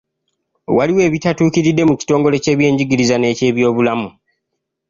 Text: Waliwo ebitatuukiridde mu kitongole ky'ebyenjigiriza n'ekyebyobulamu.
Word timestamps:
Waliwo 0.75 1.01
ebitatuukiridde 1.07 1.83
mu 1.89 1.95
kitongole 1.99 2.35
ky'ebyenjigiriza 2.43 3.15
n'ekyebyobulamu. 3.19 4.09